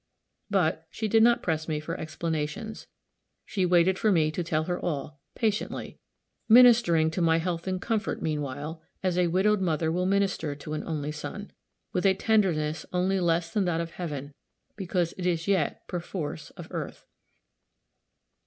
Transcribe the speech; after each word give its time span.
But, 0.49 0.87
she 0.89 1.07
did 1.07 1.21
not 1.21 1.43
press 1.43 1.67
me 1.67 1.79
for 1.79 1.95
explanations. 1.95 2.87
She 3.45 3.67
waited 3.67 3.99
for 3.99 4.11
me 4.11 4.31
to 4.31 4.43
tell 4.43 4.63
her 4.63 4.79
all, 4.83 5.21
patiently; 5.35 5.99
ministering 6.49 7.11
to 7.11 7.21
my 7.21 7.37
health 7.37 7.67
and 7.67 7.79
comfort, 7.79 8.19
meanwhile, 8.19 8.81
as 9.03 9.15
a 9.15 9.27
widowed 9.27 9.61
mother 9.61 9.91
will 9.91 10.07
minister 10.07 10.55
to 10.55 10.73
an 10.73 10.83
only 10.87 11.11
son 11.11 11.51
with 11.93 12.07
a 12.07 12.15
tenderness 12.15 12.83
only 12.91 13.19
less 13.19 13.51
than 13.53 13.65
that 13.65 13.79
of 13.79 13.91
heaven, 13.91 14.33
because 14.75 15.13
it 15.19 15.27
is 15.27 15.47
yet, 15.47 15.87
perforce, 15.87 16.49
of 16.57 16.67
earth. 16.71 17.05